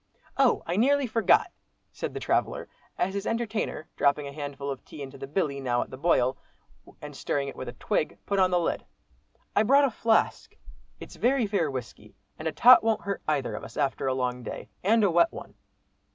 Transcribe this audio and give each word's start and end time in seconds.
"Oh! 0.35 0.63
I 0.65 0.77
nearly 0.77 1.05
forgot," 1.05 1.51
said 1.91 2.15
the 2.15 2.19
traveller, 2.19 2.67
as 2.97 3.13
his 3.13 3.27
entertainer, 3.27 3.87
dropping 3.95 4.25
a 4.25 4.33
handful 4.33 4.71
of 4.71 4.83
tea 4.83 5.03
into 5.03 5.19
the 5.19 5.27
"billy," 5.27 5.59
now 5.59 5.83
at 5.83 5.91
the 5.91 5.95
boil, 5.97 6.39
and 7.03 7.15
stirring 7.15 7.47
it 7.47 7.55
with 7.55 7.69
a 7.69 7.73
twig, 7.73 8.17
put 8.25 8.39
on 8.39 8.49
the 8.49 8.59
lid. 8.59 8.83
"I 9.55 9.61
brought 9.61 9.85
a 9.85 9.91
flask, 9.91 10.57
it's 10.99 11.17
very 11.17 11.45
fair 11.45 11.69
whisky, 11.69 12.15
and 12.39 12.47
a 12.47 12.51
tot 12.51 12.83
won't 12.83 13.01
hurt 13.03 13.21
either 13.27 13.53
of 13.53 13.63
us, 13.63 13.77
after 13.77 14.07
a 14.07 14.15
long 14.15 14.41
day 14.41 14.69
and 14.83 15.03
a 15.03 15.11
wet 15.11 15.31
one." 15.31 15.53